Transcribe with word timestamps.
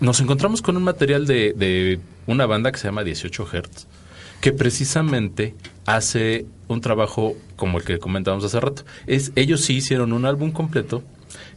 nos 0.00 0.20
encontramos 0.20 0.62
con 0.62 0.76
un 0.76 0.84
material 0.84 1.26
de, 1.26 1.52
de 1.56 2.00
una 2.26 2.46
banda 2.46 2.70
que 2.72 2.78
se 2.78 2.88
llama 2.88 3.04
18 3.04 3.48
Hertz, 3.52 3.86
que 4.40 4.52
precisamente 4.52 5.54
hace 5.86 6.46
un 6.68 6.80
trabajo 6.80 7.34
como 7.56 7.78
el 7.78 7.84
que 7.84 7.98
comentábamos 7.98 8.44
hace 8.44 8.60
rato. 8.60 8.84
Es, 9.06 9.32
ellos 9.36 9.62
sí 9.62 9.74
hicieron 9.76 10.12
un 10.12 10.24
álbum 10.26 10.52
completo 10.52 11.02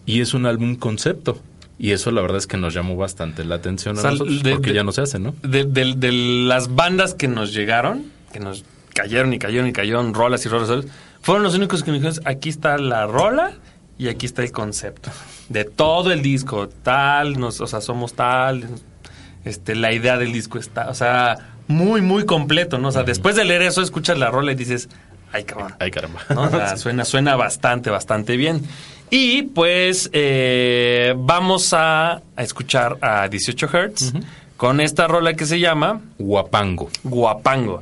y 0.06 0.22
es 0.22 0.34
un 0.34 0.46
álbum 0.46 0.76
concepto. 0.76 1.40
Y 1.78 1.92
eso 1.92 2.12
la 2.12 2.22
verdad 2.22 2.38
es 2.38 2.46
que 2.48 2.58
nos 2.58 2.74
llamó 2.76 2.96
bastante 2.96 3.44
la 3.44 3.56
atención 3.56 3.98
a 3.98 4.02
nosotros, 4.12 4.44
de- 4.44 4.52
porque 4.52 4.70
de- 4.70 4.76
ya 4.76 4.84
no 4.84 4.92
se 4.92 5.02
hace, 5.02 5.18
¿no? 5.20 5.34
De, 5.42 5.64
de- 5.66 5.96
de 5.96 6.12
las 6.12 6.74
bandas 6.76 7.14
que 7.16 7.28
nos 7.28 7.54
llegaron, 7.54 8.06
que 8.32 8.40
nos 8.40 8.64
cayeron 8.94 9.34
y 9.34 9.40
cayeron 9.40 9.68
y 9.68 9.74
cayeron, 9.74 10.14
rolas 10.14 10.46
y 10.46 10.50
rolas, 10.50 10.70
rolas, 10.70 10.86
fueron 11.22 11.44
los 11.44 11.56
únicos 11.56 11.82
que 11.84 11.92
nos 11.92 12.02
dijeron, 12.02 12.22
aquí 12.28 12.50
está 12.50 12.78
la 12.78 13.08
rola 13.08 13.54
y 13.98 14.10
aquí 14.10 14.26
está 14.28 14.44
el 14.44 14.52
concepto. 14.52 15.10
De 15.52 15.66
todo 15.66 16.12
el 16.12 16.22
disco, 16.22 16.70
tal, 16.70 17.40
nos, 17.40 17.60
o 17.62 17.68
sea, 17.68 17.82
somos 17.82 18.14
tal, 18.14 18.66
este, 19.44 19.76
la 19.76 19.92
idea 19.92 20.18
del 20.18 20.32
disco 20.32 20.58
está, 20.58 20.90
o 20.90 20.94
sea, 20.94 21.38
muy, 21.68 22.02
muy 22.02 22.26
completo, 22.26 22.78
¿no? 22.78 22.90
O 22.90 22.92
sea, 22.92 23.04
después 23.04 23.36
de 23.36 23.46
leer 23.46 23.64
eso, 23.64 23.82
escuchas 23.82 24.18
la 24.18 24.30
rola 24.30 24.52
y 24.52 24.56
dices, 24.56 24.90
ay, 25.32 25.44
cabrón. 25.44 25.74
Ay, 25.80 25.92
caramba. 25.92 26.22
¿no? 26.30 26.44
O 26.44 26.50
sea, 26.50 26.78
suena, 26.78 27.06
suena 27.06 27.36
bastante, 27.36 27.90
bastante 27.90 28.38
bien. 28.38 28.62
Y 29.10 29.44
pues 29.44 30.10
eh, 30.14 31.14
vamos 31.18 31.74
a, 31.74 32.22
a 32.36 32.44
escuchar 32.44 32.98
a 33.02 33.28
18 33.28 33.70
Hertz 33.74 34.14
con 34.56 34.80
esta 34.80 35.08
rola 35.08 35.34
que 35.34 35.46
se 35.46 35.60
llama 35.60 36.02
Guapango. 36.18 36.90
Guapango. 37.04 37.82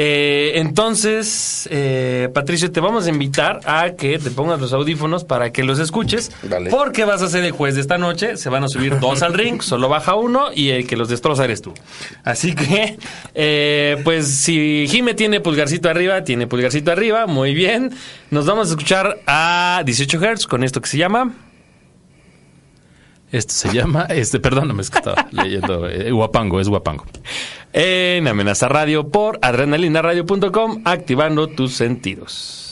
Eh, 0.00 0.52
entonces, 0.60 1.68
eh, 1.72 2.28
Patricio, 2.32 2.70
te 2.70 2.78
vamos 2.78 3.06
a 3.06 3.08
invitar 3.08 3.58
a 3.64 3.96
que 3.96 4.20
te 4.20 4.30
pongas 4.30 4.60
los 4.60 4.72
audífonos 4.72 5.24
para 5.24 5.50
que 5.50 5.64
los 5.64 5.80
escuches. 5.80 6.30
Vale. 6.44 6.70
Porque 6.70 7.04
vas 7.04 7.20
a 7.20 7.28
ser 7.28 7.42
el 7.42 7.50
juez 7.50 7.74
de 7.74 7.80
esta 7.80 7.98
noche. 7.98 8.36
Se 8.36 8.48
van 8.48 8.62
a 8.62 8.68
subir 8.68 9.00
dos 9.00 9.22
al 9.22 9.34
ring, 9.34 9.60
solo 9.60 9.88
baja 9.88 10.14
uno 10.14 10.52
y 10.54 10.68
el 10.68 10.86
que 10.86 10.96
los 10.96 11.08
destroza 11.08 11.42
eres 11.42 11.62
tú. 11.62 11.74
Así 12.22 12.54
que, 12.54 12.96
eh, 13.34 14.00
pues 14.04 14.28
si 14.28 14.86
Jime 14.88 15.14
tiene 15.14 15.40
pulgarcito 15.40 15.88
arriba, 15.88 16.22
tiene 16.22 16.46
pulgarcito 16.46 16.92
arriba. 16.92 17.26
Muy 17.26 17.52
bien. 17.52 17.90
Nos 18.30 18.46
vamos 18.46 18.68
a 18.68 18.70
escuchar 18.70 19.18
a 19.26 19.82
18 19.84 20.20
Hz 20.20 20.46
con 20.46 20.62
esto 20.62 20.80
que 20.80 20.90
se 20.90 20.98
llama. 20.98 21.34
Este 23.30 23.52
se 23.52 23.72
llama, 23.72 24.04
este, 24.08 24.40
perdóname, 24.40 24.82
es 24.82 24.90
que 24.90 24.98
estaba 25.00 25.28
leyendo. 25.30 25.88
eh, 25.88 26.10
Guapango, 26.10 26.60
es 26.60 26.68
Guapango. 26.68 27.04
En 27.72 28.26
Amenaza 28.26 28.68
Radio 28.68 29.08
por 29.08 29.38
adrenalinaradio.com, 29.42 30.82
activando 30.84 31.48
tus 31.48 31.74
sentidos. 31.74 32.67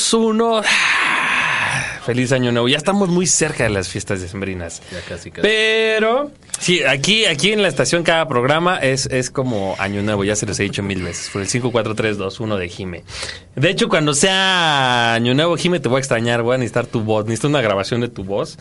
2, 0.00 0.14
1. 0.14 0.62
Feliz 2.06 2.32
año 2.32 2.50
nuevo. 2.50 2.68
Ya 2.68 2.78
estamos 2.78 3.10
muy 3.10 3.26
cerca 3.26 3.64
de 3.64 3.70
las 3.70 3.88
fiestas 3.88 4.22
decembrinas. 4.22 4.80
Ya 4.90 5.00
casi, 5.02 5.30
casi. 5.30 5.42
Pero, 5.42 6.30
sí, 6.58 6.82
aquí, 6.82 7.26
aquí 7.26 7.52
en 7.52 7.60
la 7.60 7.68
estación 7.68 8.02
cada 8.02 8.26
programa 8.26 8.78
es, 8.78 9.06
es 9.06 9.30
como 9.30 9.76
año 9.78 10.02
nuevo, 10.02 10.24
ya 10.24 10.34
se 10.34 10.46
los 10.46 10.58
he 10.58 10.62
dicho 10.62 10.82
mil 10.82 11.02
veces, 11.02 11.28
por 11.30 11.42
el 11.42 11.48
5, 11.48 11.70
4, 11.70 11.94
3, 11.94 12.16
2, 12.16 12.40
1 12.40 12.56
de 12.56 12.68
Jime. 12.68 13.04
De 13.54 13.68
hecho, 13.68 13.90
cuando 13.90 14.14
sea 14.14 15.12
año 15.12 15.34
nuevo, 15.34 15.56
Jime, 15.56 15.78
te 15.78 15.88
voy 15.88 15.98
a 15.98 16.00
extrañar, 16.00 16.42
voy 16.42 16.54
a 16.54 16.58
necesitar 16.58 16.86
tu 16.86 17.02
voz, 17.02 17.26
necesito 17.26 17.48
una 17.48 17.60
grabación 17.60 18.00
de 18.00 18.08
tu 18.08 18.24
voz. 18.24 18.58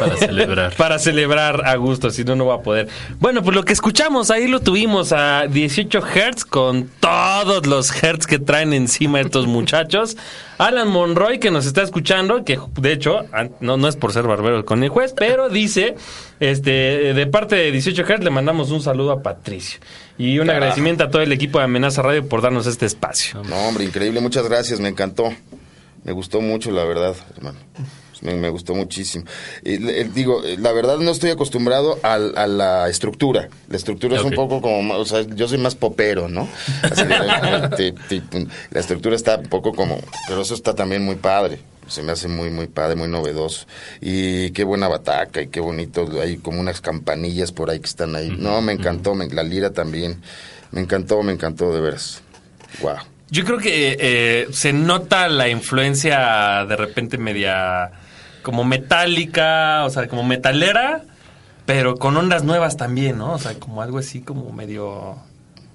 Para 0.00 0.16
celebrar. 0.16 0.74
Para 0.76 0.98
celebrar 0.98 1.64
a 1.64 1.76
gusto, 1.76 2.10
si 2.10 2.24
no, 2.24 2.34
no 2.34 2.46
va 2.46 2.56
a 2.56 2.62
poder. 2.62 2.88
Bueno, 3.20 3.44
pues 3.44 3.54
lo 3.54 3.64
que 3.64 3.72
escuchamos 3.72 4.32
ahí 4.32 4.48
lo 4.48 4.60
tuvimos 4.60 5.12
a 5.12 5.46
18 5.46 6.00
Hz 6.00 6.44
con 6.44 6.90
todos 6.98 7.66
los 7.66 7.92
Hz 7.92 8.26
que 8.26 8.40
traen 8.40 8.72
encima 8.72 9.20
estos 9.20 9.46
muchachos. 9.46 10.16
Alan 10.62 10.88
Monroy, 10.88 11.40
que 11.40 11.50
nos 11.50 11.66
está 11.66 11.82
escuchando, 11.82 12.44
que 12.44 12.56
de 12.80 12.92
hecho, 12.92 13.24
no, 13.60 13.76
no 13.76 13.88
es 13.88 13.96
por 13.96 14.12
ser 14.12 14.28
barbero 14.28 14.64
con 14.64 14.84
el 14.84 14.90
juez, 14.90 15.12
pero 15.12 15.48
dice, 15.48 15.96
este, 16.38 16.70
de 17.14 17.26
parte 17.26 17.56
de 17.56 17.72
18 17.72 18.04
Hz 18.04 18.22
le 18.22 18.30
mandamos 18.30 18.70
un 18.70 18.80
saludo 18.80 19.10
a 19.10 19.22
Patricio. 19.22 19.80
Y 20.18 20.38
un 20.38 20.50
agradecimiento 20.50 21.02
a 21.02 21.10
todo 21.10 21.20
el 21.20 21.32
equipo 21.32 21.58
de 21.58 21.64
Amenaza 21.64 22.02
Radio 22.02 22.28
por 22.28 22.42
darnos 22.42 22.68
este 22.68 22.86
espacio. 22.86 23.42
No, 23.42 23.56
hombre, 23.66 23.82
increíble, 23.82 24.20
muchas 24.20 24.48
gracias, 24.48 24.78
me 24.78 24.88
encantó. 24.88 25.34
Me 26.04 26.12
gustó 26.12 26.40
mucho, 26.40 26.70
la 26.70 26.84
verdad, 26.84 27.16
hermano. 27.36 27.58
Me, 28.22 28.34
me 28.34 28.48
gustó 28.48 28.74
muchísimo. 28.74 29.24
Y, 29.64 29.78
le- 29.78 30.00
eh, 30.02 30.10
digo, 30.14 30.42
eh, 30.44 30.56
la 30.58 30.72
verdad 30.72 30.98
no 30.98 31.10
estoy 31.10 31.30
acostumbrado 31.30 31.98
al- 32.02 32.36
a, 32.38 32.46
la 32.46 32.88
estructura. 32.88 33.48
La 33.68 33.76
estructura 33.76 34.16
es 34.16 34.22
un 34.24 34.32
poco 34.32 34.60
como, 34.62 34.94
o 34.94 35.04
sea, 35.04 35.22
yo 35.22 35.46
soy 35.48 35.58
más 35.58 35.74
popero, 35.74 36.28
¿no? 36.28 36.48
Así 36.82 37.02
te- 37.76 37.92
te- 38.20 38.46
la 38.70 38.80
estructura 38.80 39.16
está 39.16 39.36
un 39.36 39.48
poco 39.48 39.72
como, 39.74 39.98
pero 40.28 40.42
eso 40.42 40.54
está 40.54 40.74
también 40.74 41.04
muy 41.04 41.16
padre. 41.16 41.58
Se 41.88 42.00
me 42.02 42.12
hace 42.12 42.28
muy, 42.28 42.48
muy 42.50 42.68
padre, 42.68 42.94
muy 42.94 43.08
novedoso. 43.08 43.66
Y 44.00 44.50
qué 44.52 44.62
buena 44.64 44.86
bataca 44.88 45.42
y 45.42 45.48
qué 45.48 45.58
bonito. 45.60 46.08
Hay 46.22 46.36
como 46.36 46.60
unas 46.60 46.80
campanillas 46.80 47.50
por 47.50 47.70
ahí 47.70 47.80
que 47.80 47.86
están 47.88 48.14
ahí. 48.14 48.32
No, 48.38 48.62
me 48.62 48.72
encantó. 48.72 49.14
me- 49.16 49.26
la 49.28 49.42
lira 49.42 49.70
también. 49.70 50.22
Me 50.70 50.80
encantó, 50.80 51.22
me 51.24 51.32
encantó 51.32 51.74
de 51.74 51.80
veras. 51.80 52.22
Wow. 52.80 52.94
Yo 53.30 53.44
creo 53.44 53.58
que 53.58 53.96
eh, 53.98 54.46
se 54.52 54.72
nota 54.72 55.28
la 55.28 55.48
influencia 55.48 56.64
de 56.68 56.76
repente 56.76 57.18
media 57.18 57.90
como 58.42 58.64
metálica, 58.64 59.84
o 59.84 59.90
sea, 59.90 60.08
como 60.08 60.24
metalera, 60.24 61.02
pero 61.66 61.96
con 61.96 62.16
ondas 62.16 62.44
nuevas 62.44 62.76
también, 62.76 63.18
¿no? 63.18 63.32
O 63.34 63.38
sea, 63.38 63.54
como 63.54 63.82
algo 63.82 63.98
así 63.98 64.20
como 64.20 64.52
medio, 64.52 65.16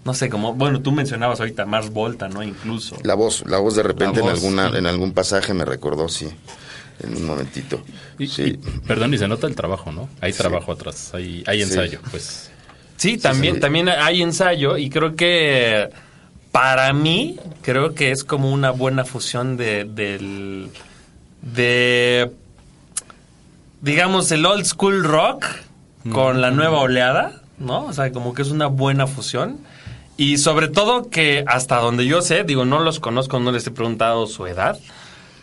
no 0.05 0.13
sé, 0.13 0.29
como, 0.29 0.53
bueno, 0.53 0.81
tú 0.81 0.91
mencionabas 0.91 1.39
ahorita 1.39 1.65
Mars 1.65 1.91
Volta, 1.91 2.27
¿no? 2.29 2.43
Incluso. 2.43 2.97
La 3.03 3.13
voz, 3.15 3.43
la 3.47 3.57
voz 3.59 3.75
de 3.75 3.83
repente 3.83 4.19
voz, 4.21 4.29
en 4.29 4.35
alguna, 4.35 4.69
sí. 4.71 4.77
en 4.77 4.85
algún 4.87 5.13
pasaje 5.13 5.53
me 5.53 5.65
recordó, 5.65 6.09
sí, 6.09 6.27
en 7.01 7.15
un 7.15 7.25
momentito. 7.25 7.81
Y- 8.19 8.27
sí. 8.27 8.43
y- 8.43 8.79
perdón, 8.87 9.13
y 9.13 9.17
se 9.17 9.27
nota 9.27 9.47
el 9.47 9.55
trabajo, 9.55 9.91
¿no? 9.91 10.09
Hay 10.21 10.33
trabajo 10.33 10.71
atrás, 10.71 11.11
hay, 11.13 11.43
hay 11.47 11.57
Sí. 11.59 11.63
ensayo, 11.69 11.99
pues. 12.11 12.51
Sí, 12.97 13.17
también, 13.17 13.55
sí. 13.55 13.61
también 13.61 13.89
hay 13.89 14.21
ensayo 14.23 14.75
y 14.77 14.89
creo 14.89 15.15
que 15.15 15.89
para 16.51 16.91
mí, 16.93 17.39
creo 17.61 17.93
que 17.93 18.09
es 18.11 18.23
como 18.23 18.51
una 18.51 18.71
buena 18.71 19.05
fusión 19.05 19.55
de, 19.55 19.83
del, 19.85 20.71
de, 21.43 22.31
digamos, 23.81 24.31
el 24.31 24.45
old 24.45 24.65
school 24.65 25.03
rock 25.03 25.45
con 26.11 26.41
la 26.41 26.51
nueva 26.51 26.79
oleada, 26.79 27.41
¿no? 27.59 27.85
O 27.85 27.93
sea, 27.93 28.11
como 28.11 28.33
que 28.33 28.41
es 28.41 28.49
una 28.51 28.67
buena 28.67 29.07
fusión. 29.07 29.57
Y 30.15 30.37
sobre 30.37 30.67
todo 30.67 31.09
que 31.09 31.43
hasta 31.47 31.77
donde 31.77 32.05
yo 32.05 32.21
sé, 32.21 32.43
digo, 32.43 32.65
no 32.65 32.79
los 32.79 32.99
conozco, 32.99 33.39
no 33.39 33.51
les 33.51 33.67
he 33.67 33.71
preguntado 33.71 34.25
su 34.25 34.47
edad, 34.47 34.79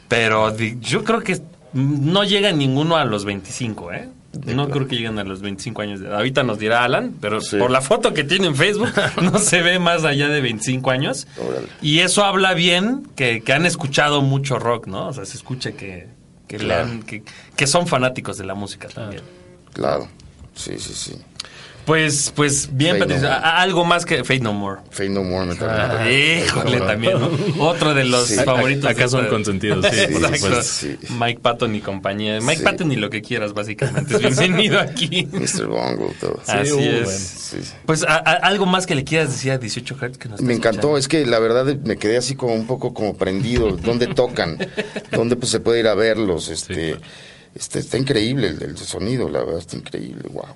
pero 0.08 0.56
yo 0.81 1.05
creo 1.05 1.20
que 1.20 1.41
no 1.72 2.24
llega 2.24 2.50
ninguno 2.53 2.96
a 2.96 3.05
los 3.05 3.24
25, 3.24 3.93
¿eh? 3.93 4.08
No 4.46 4.69
creo 4.69 4.88
que 4.88 4.96
lleguen 4.96 5.17
a 5.20 5.24
los 5.24 5.43
25 5.43 5.81
años 5.82 6.00
de 6.00 6.08
edad. 6.08 6.17
Ahorita 6.17 6.43
nos 6.43 6.58
dirá 6.58 6.82
Alan, 6.82 7.14
pero 7.20 7.41
Sí. 7.41 7.56
por 7.56 7.70
la 7.70 7.81
foto 7.81 8.12
que 8.14 8.24
tiene 8.24 8.48
en 8.48 8.56
Facebook 8.56 8.91
no 9.22 9.38
se 9.38 9.62
ve 9.62 9.79
más 9.79 10.03
allá 10.05 10.29
de 10.29 10.41
25 10.41 10.91
años. 10.91 11.29
Órale. 11.38 11.69
Y 11.81 12.00
eso 12.00 12.24
habla 12.24 12.53
bien 12.55 13.06
que, 13.14 13.43
que 13.43 13.53
han 13.53 13.64
escuchado 13.64 14.22
mucho 14.22 14.58
rock, 14.58 14.88
¿no? 14.88 15.06
O 15.06 15.12
sea, 15.12 15.24
se 15.24 15.36
escucha 15.36 15.72
que, 15.72 16.08
que, 16.58 16.65
le 16.65 16.75
Claro. 16.75 16.89
han- 16.89 17.03
que, 17.03 17.23
que 17.56 17.67
son 17.67 17.87
fanáticos 17.87 18.39
de 18.39 18.44
la 18.44 18.55
música 18.55 18.89
también. 18.89 19.23
Claro, 19.73 20.08
sí, 20.55 20.79
sí, 20.79 20.94
sí. 20.94 21.17
Pues, 21.84 22.32
pues 22.34 22.70
bien, 22.72 22.98
Fate 22.98 23.19
No 23.19 23.29
Algo 23.31 23.84
más 23.84 24.06
que 24.06 24.24
Fate 24.24 24.41
No 24.41 24.55
More. 24.55 24.81
Fade 24.91 25.10
No 25.10 25.22
More 25.22 25.46
me 25.46 25.53
Ah, 25.60 25.96
también. 25.98 26.44
híjole, 26.44 26.81
también, 26.81 27.20
¿no? 27.20 27.31
Otro 27.64 27.93
de 27.93 28.05
los 28.05 28.29
Sí. 28.29 28.36
favoritos. 28.36 28.91
Acá 28.91 29.06
son 29.06 29.24
de- 29.24 29.29
consentidos, 29.31 29.84
sí, 29.93 30.06
por 30.06 30.22
Exacto. 30.24 30.36
supuesto. 30.38 30.62
Sí. 30.62 30.96
Mike 31.19 31.41
Patton 31.43 31.74
y 31.74 31.81
compañía. 31.81 32.41
Mike 32.41 32.58
Sí. 32.58 32.64
Patton 32.64 32.91
y 32.93 32.96
lo 32.96 33.10
que 33.10 33.20
quieras, 33.20 33.53
básicamente. 33.53 34.17
Bienvenido 34.19 34.81
aquí. 34.81 35.29
Mr. 35.31 35.67
Bongo, 35.67 36.10
todo. 36.20 36.41
Así 36.46 36.72
uh, 36.72 36.79
es. 36.81 37.50
bueno. 37.53 37.67
Pues 37.84 38.03
a- 38.05 38.14
a- 38.17 38.32
algo 38.46 38.64
más 38.64 38.86
que 38.86 38.94
le 38.94 39.05
quieras 39.05 39.29
decir 39.32 39.53
a 39.53 39.58
18 39.58 39.96
Hertz 40.00 40.17
que 40.17 40.29
nos 40.31 40.41
Me 40.41 40.55
encantó, 40.55 40.96
escuchando? 40.96 40.98
es 40.98 41.08
que 41.08 41.26
la 41.26 41.38
verdad 41.38 41.67
me 41.84 41.96
quedé 41.98 42.17
así 42.17 42.34
como 42.34 42.55
un 42.55 42.67
poco 42.67 42.94
como 42.94 43.14
prendido. 43.17 43.72
¿Dónde 43.72 44.06
tocan? 44.06 44.56
¿Dónde 45.12 45.36
pues 45.36 45.50
se 45.53 45.60
puede 45.60 45.81
ir 45.81 45.86
a 45.88 45.94
verlos? 45.94 46.48
Este, 46.48 46.93
claro. 46.93 47.03
este 47.55 47.79
está 47.81 47.98
increíble 47.98 48.48
el, 48.48 48.62
el 48.62 48.79
sonido, 48.79 49.29
la 49.29 49.41
verdad 49.41 49.58
está 49.58 49.76
increíble. 49.76 50.22
Wow. 50.31 50.46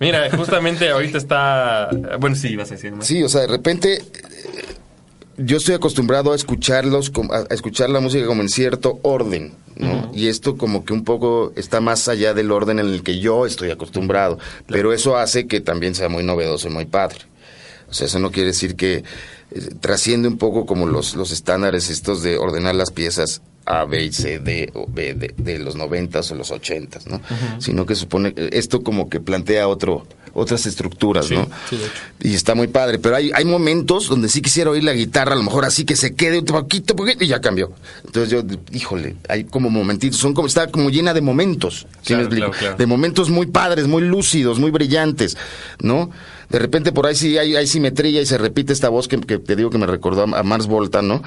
Mira, 0.00 0.30
justamente 0.34 0.88
ahorita 0.88 1.18
está. 1.18 1.90
Bueno, 2.18 2.34
sí, 2.34 2.48
ibas 2.48 2.70
a 2.70 2.74
decir 2.74 2.92
más. 2.92 3.06
Sí, 3.06 3.22
o 3.22 3.28
sea, 3.28 3.42
de 3.42 3.48
repente 3.48 3.96
eh, 3.96 4.02
yo 5.36 5.58
estoy 5.58 5.74
acostumbrado 5.74 6.32
a 6.32 6.36
escucharlos, 6.36 7.12
a 7.30 7.54
escuchar 7.54 7.90
la 7.90 8.00
música 8.00 8.24
como 8.26 8.40
en 8.40 8.48
cierto 8.48 8.98
orden, 9.02 9.52
¿no? 9.76 10.10
Y 10.14 10.28
esto 10.28 10.56
como 10.56 10.86
que 10.86 10.94
un 10.94 11.04
poco 11.04 11.52
está 11.54 11.82
más 11.82 12.08
allá 12.08 12.32
del 12.32 12.50
orden 12.50 12.78
en 12.78 12.86
el 12.86 13.02
que 13.02 13.20
yo 13.20 13.44
estoy 13.44 13.70
acostumbrado, 13.70 14.38
pero 14.66 14.94
eso 14.94 15.18
hace 15.18 15.46
que 15.46 15.60
también 15.60 15.94
sea 15.94 16.08
muy 16.08 16.24
novedoso 16.24 16.68
y 16.68 16.70
muy 16.72 16.86
padre. 16.86 17.18
O 17.90 17.92
sea, 17.92 18.06
eso 18.06 18.18
no 18.20 18.30
quiere 18.30 18.48
decir 18.48 18.76
que 18.76 19.04
eh, 19.52 19.70
trasciende 19.80 20.28
un 20.28 20.38
poco 20.38 20.66
como 20.66 20.86
los, 20.86 21.14
los 21.14 21.30
estándares 21.32 21.90
estos 21.90 22.22
de 22.22 22.38
ordenar 22.38 22.74
las 22.74 22.90
piezas 22.90 23.42
A, 23.66 23.84
B 23.84 24.04
y 24.04 24.12
C, 24.12 24.38
D 24.38 24.70
o 24.74 24.86
B 24.88 25.14
de, 25.14 25.34
de 25.36 25.58
los 25.58 25.76
noventas 25.76 26.30
o 26.30 26.34
los 26.34 26.50
ochentas, 26.50 27.06
¿no? 27.06 27.20
Sino 27.58 27.86
que 27.86 27.94
supone, 27.94 28.32
eh, 28.36 28.50
esto 28.52 28.82
como 28.82 29.08
que 29.08 29.20
plantea 29.20 29.68
otro, 29.68 30.06
otras 30.32 30.64
estructuras, 30.66 31.26
Sí, 31.26 31.34
¿no? 31.34 31.48
sí, 31.68 31.76
de 31.76 31.84
hecho. 31.84 31.92
Y 32.22 32.34
está 32.34 32.54
muy 32.54 32.68
padre, 32.68 32.98
pero 33.00 33.16
hay, 33.16 33.30
hay 33.34 33.44
momentos 33.44 34.08
donde 34.08 34.28
sí 34.28 34.40
quisiera 34.42 34.70
oír 34.70 34.84
la 34.84 34.92
guitarra, 34.92 35.32
a 35.32 35.36
lo 35.36 35.42
mejor 35.42 35.64
así 35.64 35.84
que 35.84 35.96
se 35.96 36.14
quede 36.14 36.38
un 36.38 36.44
poquito, 36.44 36.94
poquito 36.96 37.24
y 37.24 37.28
ya 37.28 37.40
cambió. 37.40 37.72
Entonces 38.04 38.30
yo, 38.30 38.42
híjole, 38.72 39.16
hay 39.28 39.44
como 39.44 39.70
momentitos, 39.70 40.18
son 40.20 40.32
como, 40.34 40.46
está 40.48 40.68
como 40.70 40.88
llena 40.90 41.12
de 41.14 41.20
momentos, 41.20 41.86
¿sí 42.02 42.08
Claro, 42.14 42.18
me 42.18 42.24
explico? 42.26 42.46
claro, 42.50 42.58
claro. 42.60 42.76
De 42.76 42.86
momentos 42.86 43.28
muy 43.28 43.46
padres, 43.46 43.86
muy 43.88 44.02
lúcidos, 44.02 44.58
muy 44.60 44.70
brillantes, 44.70 45.36
¿no? 45.80 46.10
De 46.48 46.58
repente 46.58 46.90
por 46.90 47.06
ahí 47.06 47.14
sí 47.14 47.38
hay, 47.38 47.54
hay 47.54 47.66
simetría 47.68 48.20
y 48.20 48.26
se 48.26 48.36
repite 48.36 48.72
esta 48.72 48.88
voz 48.88 49.06
que, 49.06 49.20
que 49.20 49.38
te 49.44 49.56
digo 49.56 49.70
que 49.70 49.78
me 49.78 49.86
recordó 49.86 50.22
a, 50.22 50.42
Mars 50.42 50.66
Volta, 50.66 51.02
¿no? 51.02 51.22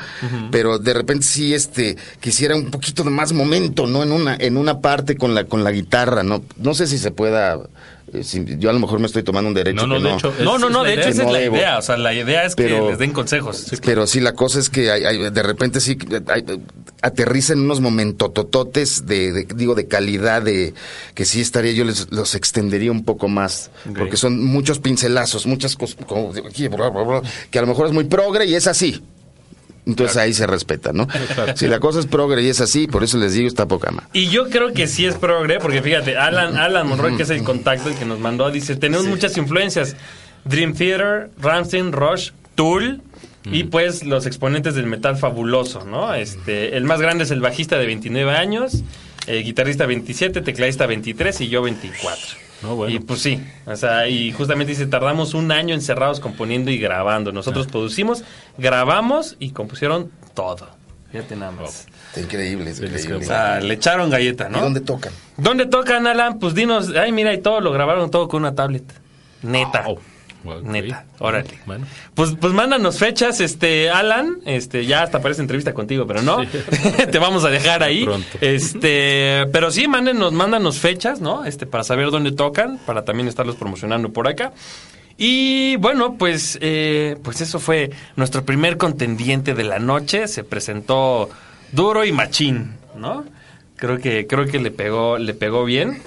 Pero 0.51 0.79
de 0.79 0.93
repente 0.93 1.25
sí, 1.25 1.53
este, 1.53 1.97
quisiera 2.19 2.55
un 2.55 2.71
poquito 2.71 3.03
de 3.03 3.09
más 3.09 3.33
momento, 3.33 3.87
¿no? 3.87 4.03
En 4.03 4.11
una, 4.11 4.35
en 4.35 4.57
una 4.57 4.79
parte 4.79 5.17
con 5.17 5.33
la, 5.33 5.45
con 5.45 5.63
la 5.63 5.71
guitarra, 5.71 6.23
¿no? 6.23 6.43
No 6.57 6.73
sé 6.73 6.87
si 6.87 6.97
se 6.97 7.11
pueda, 7.11 7.59
yo 8.59 8.69
a 8.69 8.73
lo 8.73 8.79
mejor 8.79 8.99
me 8.99 9.07
estoy 9.07 9.23
tomando 9.23 9.47
un 9.49 9.53
derecho. 9.53 9.87
No, 9.87 9.87
no, 9.87 10.01
que 10.01 10.07
de 10.09 10.13
hecho, 10.15 10.33
No, 10.43 10.57
no, 10.57 10.69
no, 10.69 10.83
de 10.83 10.93
hecho 10.93 11.09
esa 11.09 11.23
No 11.23 11.29
es 11.29 11.33
la 11.33 11.39
debo. 11.39 11.55
idea. 11.57 11.77
O 11.79 11.81
sea, 11.81 11.97
la 11.97 12.13
idea 12.13 12.45
es 12.45 12.55
que 12.55 12.69
les 12.69 12.97
den 12.99 13.11
consejos. 13.11 13.65
Pero 13.83 14.07
sí, 14.07 14.19
la 14.19 14.33
cosa 14.33 14.59
es 14.59 14.69
que 14.69 14.91
hay, 14.91 15.03
hay- 15.03 15.29
de 15.31 15.43
repente 15.43 15.79
sí 15.79 15.97
hay- 16.27 16.43
aterriza 17.01 17.53
en 17.53 17.59
unos 17.59 17.81
momentotototes 17.81 19.05
de, 19.05 19.31
de- 19.33 19.47
digo, 19.55 19.75
de 19.75 19.87
calidad, 19.87 20.41
de 20.41 20.73
que 21.15 21.25
sí 21.25 21.41
estaría, 21.41 21.71
yo 21.73 21.83
les, 21.85 22.07
los 22.11 22.35
extendería 22.35 22.91
un 22.91 23.03
poco 23.03 23.27
más, 23.27 23.71
porque 23.97 24.17
son 24.17 24.43
muchos 24.43 24.79
pincelazos, 24.79 25.45
muchas 25.45 25.75
cosas, 25.75 25.97
que 27.51 27.59
a 27.59 27.61
lo 27.61 27.67
mejor 27.67 27.87
es 27.87 27.93
muy 27.93 28.05
progre 28.05 28.45
y 28.45 28.55
es 28.55 28.67
así. 28.67 29.03
Entonces 29.85 30.17
ahí 30.17 30.33
se 30.33 30.47
respeta, 30.47 30.93
¿no? 30.93 31.07
Si 31.55 31.67
la 31.67 31.79
cosa 31.79 31.99
es 31.99 32.05
progre 32.05 32.41
y 32.41 32.47
es 32.47 32.61
así, 32.61 32.87
por 32.87 33.03
eso 33.03 33.17
les 33.17 33.33
digo, 33.33 33.47
está 33.47 33.67
poca 33.67 33.91
más. 33.91 34.05
Y 34.13 34.27
yo 34.29 34.49
creo 34.49 34.73
que 34.73 34.87
sí 34.87 35.05
es 35.05 35.15
progre, 35.15 35.59
porque 35.59 35.81
fíjate, 35.81 36.17
Alan, 36.17 36.57
Alan 36.57 36.87
Monroy, 36.87 37.17
que 37.17 37.23
es 37.23 37.29
el 37.29 37.43
contacto 37.43 37.89
el 37.89 37.95
que 37.95 38.05
nos 38.05 38.19
mandó, 38.19 38.49
dice, 38.49 38.75
tenemos 38.75 39.05
muchas 39.05 39.37
influencias. 39.37 39.95
Dream 40.45 40.73
Theater, 40.73 41.29
Rammstein, 41.39 41.91
Rush, 41.91 42.31
Tool 42.55 43.01
y 43.45 43.65
pues 43.65 44.05
los 44.05 44.25
exponentes 44.25 44.75
del 44.75 44.87
metal 44.87 45.17
fabuloso, 45.17 45.83
¿no? 45.83 46.13
Este, 46.13 46.77
el 46.77 46.85
más 46.85 47.01
grande 47.01 47.25
es 47.25 47.31
el 47.31 47.41
bajista 47.41 47.77
de 47.77 47.85
29 47.85 48.31
años, 48.31 48.83
el 49.27 49.43
guitarrista 49.43 49.85
27, 49.85 50.41
tecladista 50.41 50.85
23 50.85 51.41
y 51.41 51.49
yo 51.49 51.61
24. 51.61 52.17
No, 52.63 52.75
bueno. 52.75 52.95
Y 52.95 52.99
pues 52.99 53.21
sí, 53.21 53.39
o 53.65 53.75
sea, 53.75 54.07
y 54.07 54.31
justamente 54.31 54.71
dice, 54.71 54.87
tardamos 54.87 55.33
un 55.33 55.51
año 55.51 55.75
encerrados 55.75 56.19
componiendo 56.19 56.71
y 56.71 56.77
grabando. 56.77 57.31
Nosotros 57.31 57.67
producimos, 57.67 58.23
grabamos 58.57 59.35
y 59.39 59.51
compusieron 59.51 60.11
todo. 60.33 60.67
Fíjate 61.11 61.35
nada 61.35 61.51
más. 61.51 61.87
Está 62.07 62.21
increíble, 62.21 62.71
es 62.71 62.79
increíble. 62.79 63.15
O 63.15 63.21
sea, 63.21 63.59
le 63.59 63.73
echaron 63.75 64.09
galleta, 64.09 64.49
¿no? 64.49 64.57
¿Y 64.57 64.61
dónde 64.61 64.81
tocan? 64.81 65.13
¿Dónde 65.37 65.65
tocan, 65.65 66.07
Alan? 66.07 66.39
Pues 66.39 66.55
dinos, 66.55 66.91
ay, 66.95 67.11
mira, 67.11 67.33
y 67.33 67.41
todo 67.41 67.59
lo 67.61 67.71
grabaron 67.71 68.09
todo 68.09 68.27
con 68.27 68.41
una 68.41 68.55
tablet. 68.55 68.83
Neta. 69.43 69.85
Neta, 70.63 71.05
órale. 71.19 71.59
Bueno. 71.65 71.85
Pues, 72.13 72.35
pues 72.39 72.53
mándanos 72.53 72.97
fechas, 72.97 73.39
este, 73.39 73.89
Alan, 73.89 74.39
este, 74.45 74.85
ya 74.85 75.03
hasta 75.03 75.21
parece 75.21 75.41
entrevista 75.41 75.73
contigo, 75.73 76.05
pero 76.05 76.21
no. 76.21 76.39
Te 77.11 77.19
vamos 77.19 77.45
a 77.45 77.49
dejar 77.49 77.83
ahí. 77.83 78.03
Pronto. 78.03 78.27
Este, 78.41 79.45
pero 79.51 79.71
sí, 79.71 79.87
mándenos, 79.87 80.33
mándanos 80.33 80.79
fechas, 80.79 81.21
¿no? 81.21 81.45
Este, 81.45 81.65
para 81.65 81.83
saber 81.83 82.11
dónde 82.11 82.31
tocan, 82.31 82.77
para 82.85 83.05
también 83.05 83.27
estarlos 83.27 83.55
promocionando 83.55 84.11
por 84.11 84.27
acá. 84.27 84.51
Y 85.17 85.75
bueno, 85.77 86.15
pues, 86.17 86.57
eh, 86.61 87.17
pues 87.23 87.41
eso 87.41 87.59
fue 87.59 87.91
nuestro 88.15 88.43
primer 88.43 88.77
contendiente 88.77 89.53
de 89.53 89.63
la 89.63 89.79
noche. 89.79 90.27
Se 90.27 90.43
presentó 90.43 91.29
duro 91.71 92.03
y 92.03 92.11
machín, 92.11 92.73
¿no? 92.97 93.23
Creo 93.75 93.99
que, 93.99 94.27
creo 94.27 94.45
que 94.45 94.59
le 94.59 94.71
pegó, 94.71 95.17
le 95.17 95.33
pegó 95.33 95.65
bien. 95.65 96.01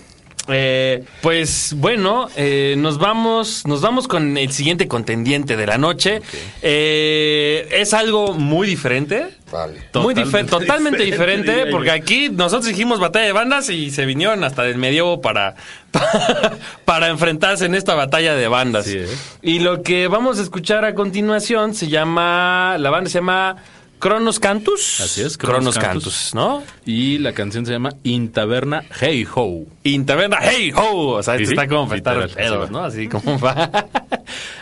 Eh, 0.49 1.05
pues 1.23 1.75
bueno, 1.76 2.29
eh, 2.37 2.75
nos 2.79 2.99
vamos, 2.99 3.67
nos 3.67 3.81
vamos 3.81 4.07
con 4.09 4.37
el 4.38 4.53
siguiente 4.53 4.87
contendiente 4.88 5.57
de 5.57 5.67
la 5.67 5.76
noche. 5.79 6.23
Eh, 6.62 7.69
es 7.73 7.95
algo 7.95 8.35
muy 8.35 8.67
diferente. 8.67 9.29
Vale. 9.50 9.75
Muy 9.75 10.15
Totalmente 10.15 10.23
difer- 10.25 10.47
totalmente 10.49 11.03
diferente, 11.05 11.67
porque 11.71 11.91
aquí 11.93 12.29
nosotros 12.31 12.67
dijimos 12.67 12.99
batalla 12.99 13.26
de 13.26 13.33
bandas 13.33 13.71
y 13.71 13.91
se 13.91 14.05
vinieron 14.05 14.43
hasta 14.45 14.62
del 14.65 14.76
medievo 14.76 15.21
para, 15.21 15.55
para 16.85 17.09
enfrentarse 17.09 17.65
en 17.67 17.75
esta 17.75 17.95
batalla 17.95 18.35
de 18.35 18.49
bandas. 18.49 18.87
Sí, 18.87 18.99
¿eh? 18.99 19.07
Y 19.43 19.61
lo 19.61 19.83
que 19.83 20.09
vamos 20.09 20.38
a 20.38 20.43
escuchar 20.43 20.85
a 20.85 20.95
continuación 20.95 21.75
se 21.75 21.88
llama, 21.88 22.76
la 22.79 22.91
banda 22.91 23.09
se 23.09 23.19
llama 23.19 23.57
Cronos 23.99 24.38
Cantus. 24.38 25.00
Así 25.00 25.23
es, 25.23 25.38
Cronos, 25.38 25.75
Cronos 25.76 25.79
Cantus, 25.79 26.15
Cantus. 26.33 26.35
¿no? 26.35 26.62
Y 26.85 27.19
la 27.19 27.33
canción 27.33 27.65
se 27.65 27.73
llama 27.73 27.91
In 28.03 28.31
Taberna 28.31 28.85
Hey 29.00 29.26
Ho. 29.35 29.65
Intaverna, 29.85 30.38
hey 30.43 30.73
ho, 30.75 31.09
o 31.15 31.23
sea, 31.23 31.38
Sí, 31.38 31.45
está 31.45 31.67
como 31.67 31.95
literal, 31.95 32.29
pedos, 32.31 32.71
¿no? 32.71 32.81
Así 32.85 33.09
como 33.09 33.38
va. 33.41 33.87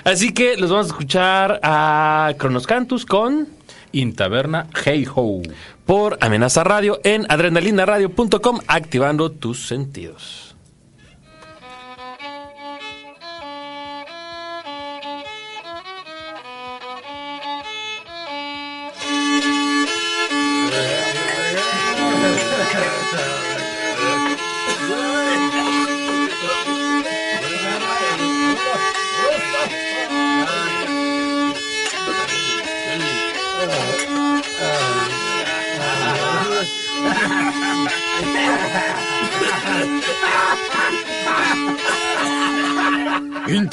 Así 0.05 0.33
que 0.33 0.57
los 0.57 0.71
vamos 0.71 0.87
a 0.87 0.89
escuchar 0.91 1.61
a 1.63 2.33
Cronos 2.39 2.67
Cantus 2.67 3.05
con 3.07 3.49
In 3.93 4.15
Taberna 4.15 4.67
Hey 4.85 5.07
Ho. 5.15 5.43
por 5.87 6.17
Amenaza 6.21 6.63
Radio 6.65 7.01
en 7.05 7.27
adrenalinaradio.com, 7.29 8.61
activando 8.67 9.31
tus 9.31 9.67
sentidos. 9.67 10.44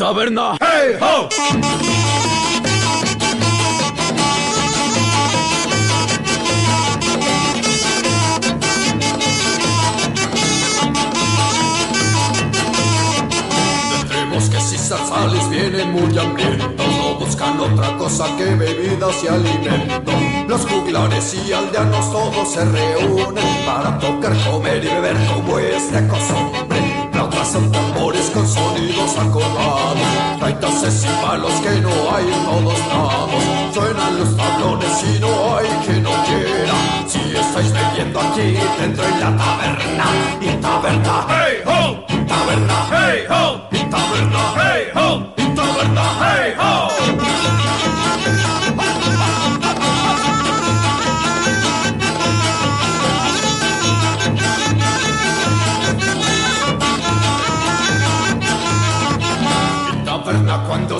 Taberna, 0.02 0.58
hey 0.60 0.98
ho! 1.00 1.30
Zarzales 14.92 15.50
vienen 15.50 15.92
muy 15.92 16.18
hambrientos, 16.18 16.86
no 16.98 17.16
buscan 17.18 17.58
otra 17.60 17.96
cosa 17.98 18.26
que 18.36 18.56
bebidas 18.56 19.24
y 19.24 19.28
alimento. 19.28 20.12
Los 20.50 20.66
juglares 20.66 21.34
y 21.34 21.54
aldeanos 21.54 22.12
todos 22.12 22.52
se 22.52 22.66
reúnen 22.66 23.66
para 23.66 23.98
tocar, 24.00 24.34
comer 24.50 24.84
y 24.84 24.88
beber 24.88 25.16
como 25.34 25.60
es 25.60 25.92
de 25.94 26.08
costumbre. 26.08 27.01
Son 27.52 27.70
tambores 27.70 28.30
con 28.30 28.48
sonidos 28.48 29.18
acordados, 29.18 29.98
gaitas 30.40 31.04
y 31.04 31.22
palos 31.22 31.52
que 31.62 31.82
no 31.82 31.90
hay 32.16 32.26
en 32.32 32.46
todos 32.46 32.80
lados. 32.88 33.44
Suenan 33.74 34.20
los 34.20 34.38
tablones 34.38 35.04
y 35.04 35.20
no 35.20 35.58
hay 35.58 35.68
que 35.86 36.00
no 36.00 36.12
quiera. 36.24 36.74
Si 37.08 37.20
estáis 37.36 37.74
bebiendo 37.74 38.22
aquí 38.22 38.58
dentro 38.80 39.04
en 39.04 39.20
la 39.20 39.38
taberna, 39.38 40.06
y 40.40 40.48
taberna, 40.62 41.26
hey 41.28 41.58
ho, 41.66 42.06
taberna, 42.26 42.88
hey 42.90 43.26
ho, 43.30 43.62
y 43.70 43.80
taberna, 43.90 44.54
hey 44.56 44.84
ho, 44.96 45.34
y 45.36 45.56
taberna, 45.56 46.04
hey 46.22 46.54
ho. 46.58 46.92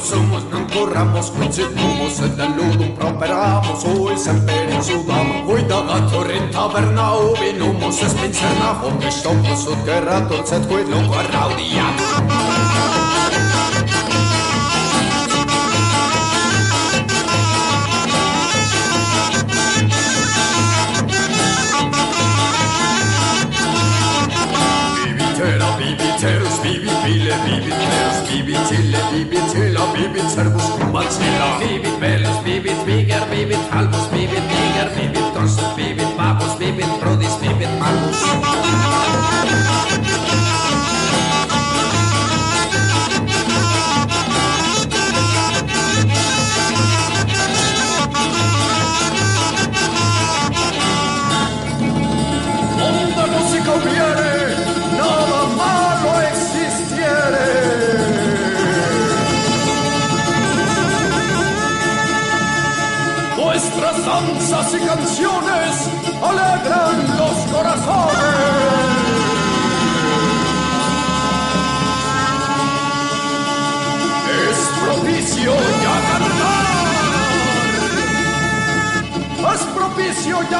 somos, 0.04 0.44
no 0.46 0.68
corramos, 0.68 1.32
coincidimos, 1.32 2.20
en 2.20 2.40
el 2.40 2.56
ludum 2.56 2.96
properamos, 2.96 3.84
hoy 3.86 4.18
semper 4.18 4.84
sudam, 4.84 5.48
hoy 5.48 5.64
da 5.64 5.84
la 5.84 6.06
torrenta 6.08 6.68
bernau, 6.68 7.34
vinumos 7.40 8.02
es 8.02 8.14
pincerna, 8.14 8.72
homi 8.82 9.12
somos, 9.12 9.68
ut 9.68 9.86
geratum, 9.86 10.46
sed 10.46 10.68
quid 10.68 10.88
lungo 10.88 11.16
raudiam. 11.32 11.96
Viviterus, 25.82 26.62
vivi, 26.62 26.90
vile, 27.04 27.36
vivi, 27.46 27.72
Bibit 28.32 28.58
Tille, 28.70 28.98
Bibit 29.12 29.46
Tilla, 29.52 29.82
Bibit 29.94 30.30
Servus, 30.30 30.64
Matilda 30.94 31.60
Bibit 31.60 32.00
Belus, 32.00 32.38
Bibit 32.46 32.80
Viger, 32.86 33.24
Bibit 33.30 33.60
Halvus, 33.72 34.08
Bibit 34.14 34.46
Niger, 34.48 34.88
Bibit 34.96 35.34
Drosset, 35.36 35.76
Bibit 35.76 36.11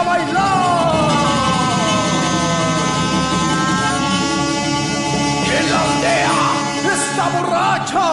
bailar. 0.04 1.02
Que 5.46 5.60
la 5.72 5.80
aldea 5.88 6.40
está 6.94 7.26
borracha 7.36 8.08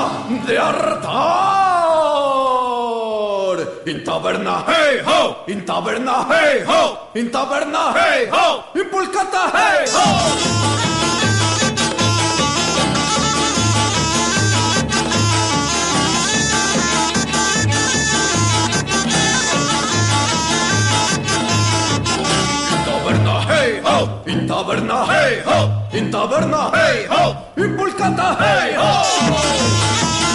de 0.47 0.55
hartar. 0.59 1.49
In 3.87 4.05
taberna, 4.05 4.65
hey 4.67 5.01
ho, 5.07 5.45
in 5.47 5.65
taberna, 5.65 6.27
hey 6.29 6.63
ho, 6.67 7.09
in 7.15 7.31
taberna, 7.31 7.93
hey 7.95 8.29
ho, 8.31 8.65
in 8.75 8.89
pulcata, 8.91 9.51
hey 9.51 9.87
ho. 9.89 10.88
taberna, 24.89 25.07
hei 25.07 25.43
ho! 25.45 25.87
In 25.93 26.11
taberna, 26.11 26.71
hei 26.73 27.07
ho! 27.09 27.37
Impulcata, 27.57 28.37
hei 28.39 28.75
ho! 28.75 30.28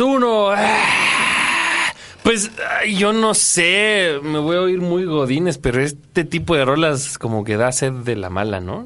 Uno. 0.00 0.50
Ah. 0.50 1.10
Pues 2.22 2.50
ay, 2.78 2.96
yo 2.96 3.12
no 3.12 3.32
sé, 3.32 4.18
me 4.22 4.38
voy 4.38 4.56
a 4.56 4.60
oír 4.60 4.80
muy 4.80 5.04
godines, 5.04 5.56
pero 5.56 5.80
este 5.80 6.24
tipo 6.24 6.54
de 6.54 6.64
rolas 6.64 7.16
como 7.16 7.44
que 7.44 7.56
da 7.56 7.72
sed 7.72 7.92
de 7.92 8.14
la 8.14 8.28
mala, 8.28 8.60
¿no? 8.60 8.84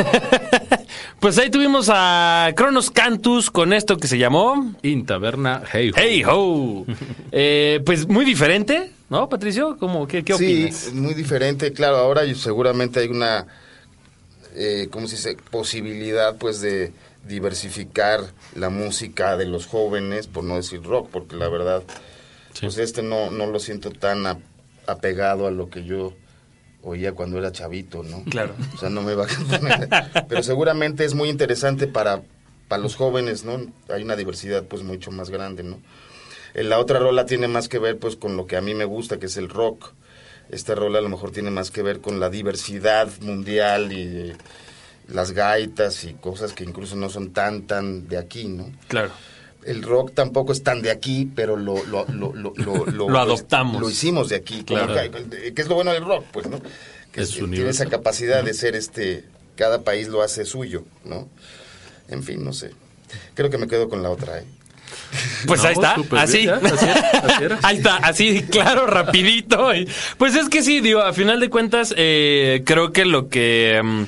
pues 1.20 1.38
ahí 1.38 1.50
tuvimos 1.50 1.90
a 1.92 2.50
Cronos 2.56 2.90
Cantus 2.90 3.50
con 3.50 3.74
esto 3.74 3.98
que 3.98 4.08
se 4.08 4.16
llamó 4.16 4.72
In 4.82 5.04
Taberna, 5.04 5.62
hey, 5.70 5.90
ho. 5.90 5.94
Hey 5.96 6.22
Ho. 6.26 6.86
Eh, 7.30 7.80
pues 7.84 8.08
muy 8.08 8.24
diferente, 8.24 8.90
¿no, 9.10 9.28
Patricio? 9.28 9.76
¿Cómo, 9.78 10.08
qué, 10.08 10.24
qué 10.24 10.32
sí, 10.32 10.44
opinas? 10.44 10.86
es 10.86 10.94
muy 10.94 11.12
diferente. 11.12 11.72
Claro, 11.74 11.98
ahora 11.98 12.24
y 12.24 12.34
seguramente 12.34 13.00
hay 13.00 13.08
una, 13.08 13.46
eh, 14.56 14.88
¿cómo 14.90 15.06
se 15.06 15.16
dice? 15.16 15.36
Posibilidad, 15.50 16.36
pues, 16.36 16.62
de 16.62 16.92
diversificar 17.26 18.20
la 18.54 18.70
música 18.70 19.36
de 19.36 19.46
los 19.46 19.66
jóvenes, 19.66 20.26
por 20.26 20.44
no 20.44 20.56
decir 20.56 20.82
rock, 20.82 21.08
porque 21.10 21.36
la 21.36 21.48
verdad, 21.48 21.82
Sí. 22.52 22.60
pues 22.62 22.78
este 22.78 23.02
no, 23.02 23.30
no 23.30 23.46
lo 23.46 23.60
siento 23.60 23.90
tan 23.90 24.26
a- 24.26 24.38
apegado 24.86 25.46
a 25.46 25.50
lo 25.50 25.70
que 25.70 25.84
yo 25.84 26.12
oía 26.82 27.12
cuando 27.12 27.38
era 27.38 27.52
chavito, 27.52 28.02
¿no? 28.02 28.24
Claro. 28.24 28.54
O 28.74 28.78
sea, 28.78 28.88
no 28.90 29.02
me 29.02 29.14
va 29.14 29.26
a... 29.26 30.26
Pero 30.28 30.42
seguramente 30.42 31.04
es 31.04 31.14
muy 31.14 31.28
interesante 31.28 31.86
para, 31.86 32.22
para 32.68 32.82
los 32.82 32.96
jóvenes, 32.96 33.44
¿no? 33.44 33.60
Hay 33.88 34.02
una 34.02 34.16
diversidad, 34.16 34.64
pues, 34.64 34.82
mucho 34.82 35.10
más 35.10 35.30
grande, 35.30 35.62
¿no? 35.62 35.80
Eh, 36.54 36.64
La 36.64 36.78
otra 36.78 36.98
rola 36.98 37.26
tiene 37.26 37.46
más 37.48 37.68
que 37.68 37.78
ver 37.78 37.98
pues 37.98 38.16
con 38.16 38.36
lo 38.36 38.46
que 38.46 38.56
a 38.56 38.60
mí 38.60 38.74
me 38.74 38.84
gusta, 38.84 39.18
que 39.18 39.26
es 39.26 39.36
el 39.36 39.48
rock. 39.48 39.92
Esta 40.48 40.74
rola 40.74 40.98
a 40.98 41.02
lo 41.02 41.08
mejor 41.08 41.30
tiene 41.30 41.50
más 41.52 41.70
que 41.70 41.82
ver 41.82 42.00
con 42.00 42.18
la 42.18 42.28
diversidad 42.30 43.08
mundial 43.20 43.92
y 43.92 44.32
las 45.10 45.32
gaitas 45.32 46.04
y 46.04 46.14
cosas 46.14 46.52
que 46.52 46.64
incluso 46.64 46.96
no 46.96 47.08
son 47.10 47.32
tan 47.32 47.62
tan 47.62 48.08
de 48.08 48.18
aquí, 48.18 48.44
¿no? 48.48 48.70
Claro. 48.88 49.10
El 49.64 49.82
rock 49.82 50.12
tampoco 50.14 50.52
es 50.52 50.62
tan 50.62 50.80
de 50.82 50.90
aquí, 50.90 51.28
pero 51.34 51.56
lo 51.56 51.84
lo, 51.84 52.06
lo, 52.06 52.32
lo, 52.34 52.52
lo, 52.56 53.08
Lo 53.10 53.18
adoptamos. 53.18 53.80
Lo 53.80 53.90
hicimos 53.90 54.28
de 54.30 54.36
aquí, 54.36 54.64
Claro. 54.64 54.94
que, 54.94 55.52
que 55.52 55.62
es 55.62 55.68
lo 55.68 55.74
bueno 55.74 55.92
del 55.92 56.04
rock, 56.04 56.24
pues, 56.32 56.46
¿no? 56.48 56.60
Que 57.12 57.22
Es 57.22 57.30
tiene 57.30 57.48
universal. 57.48 57.86
esa 57.86 57.90
capacidad 57.96 58.42
de 58.44 58.54
ser 58.54 58.74
este 58.76 59.24
cada 59.56 59.82
país 59.82 60.08
lo 60.08 60.22
hace 60.22 60.44
suyo, 60.46 60.84
¿no? 61.04 61.28
En 62.08 62.22
fin, 62.22 62.42
no 62.44 62.52
sé. 62.52 62.70
Creo 63.34 63.50
que 63.50 63.58
me 63.58 63.66
quedo 63.68 63.88
con 63.88 64.02
la 64.02 64.10
otra, 64.10 64.38
¿eh? 64.38 64.44
Pues 65.46 65.62
No, 65.62 65.68
ahí 65.68 65.74
está, 65.74 65.96
así. 66.22 66.38
bien, 66.38 66.60
ya, 66.60 66.68
así 66.72 66.84
era, 66.86 67.00
así 67.22 67.44
era. 67.44 67.58
Ahí 67.62 67.76
está, 67.76 67.96
así, 67.98 68.42
claro, 68.50 68.86
rapidito. 68.86 69.70
Pues 70.18 70.34
es 70.34 70.48
que 70.48 70.62
sí, 70.62 70.80
digo, 70.80 71.00
a 71.00 71.12
final 71.12 71.38
de 71.40 71.50
cuentas, 71.50 71.94
eh, 71.96 72.62
creo 72.64 72.92
que 72.92 73.04
lo 73.04 73.28
que 73.28 73.80
mm, 73.82 74.04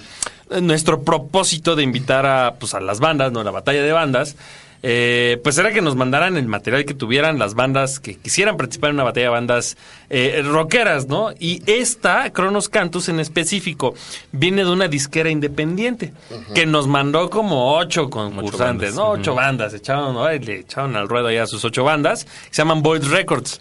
nuestro 0.61 1.03
propósito 1.03 1.77
de 1.77 1.83
invitar 1.83 2.27
a, 2.27 2.55
pues, 2.59 2.75
a 2.75 2.81
las 2.81 3.01
bandas, 3.01 3.33
no 3.33 3.43
la 3.43 3.51
batalla 3.51 3.83
de 3.83 3.93
bandas, 3.93 4.37
eh, 4.85 5.41
pues 5.45 5.57
era 5.59 5.73
que 5.73 5.81
nos 5.81 5.95
mandaran 5.95 6.37
el 6.37 6.47
material 6.49 6.85
que 6.85 6.95
tuvieran 6.95 7.39
las 7.39 7.55
bandas 7.55 8.01
que 8.01 8.17
quisieran 8.17 8.57
participar 8.57 8.91
en 8.91 8.97
una 8.97 9.05
batalla 9.05 9.27
de 9.27 9.31
bandas 9.31 9.77
eh, 10.11 10.43
rockeras, 10.45 11.07
¿no? 11.07 11.31
Y 11.39 11.63
esta, 11.71 12.31
Cronos 12.33 12.69
Cantus 12.69 13.09
en 13.09 13.21
específico, 13.21 13.95
viene 14.33 14.65
de 14.65 14.71
una 14.71 14.89
disquera 14.89 15.31
independiente 15.31 16.13
que 16.53 16.67
nos 16.67 16.89
mandó 16.89 17.31
como 17.31 17.77
ocho 17.77 18.11
concursantes, 18.11 18.91
bandas. 18.91 18.95
¿no? 18.97 19.11
Ocho 19.11 19.35
bandas, 19.37 19.73
echaron, 19.73 20.15
¿no? 20.15 20.29
Le 20.29 20.61
echaron 20.61 20.97
al 20.97 21.09
ruedo 21.09 21.31
ya 21.31 21.47
sus 21.47 21.65
ocho 21.65 21.85
bandas, 21.85 22.25
que 22.25 22.55
se 22.55 22.63
llaman 22.63 22.83
Void 22.83 23.05
Records. 23.05 23.61